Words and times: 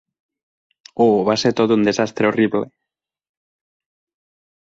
Oh, 1.03 1.09
va 1.27 1.35
ser 1.41 1.51
tot 1.59 1.73
un 1.75 1.85
desastre 1.87 2.29
horrible. 2.31 2.63